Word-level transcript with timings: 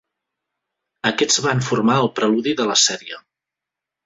Aquests 1.09 1.37
van 1.47 1.61
formar 1.67 1.99
el 2.05 2.11
preludi 2.21 2.57
de 2.63 2.67
la 2.71 2.79
sèrie. 2.89 3.21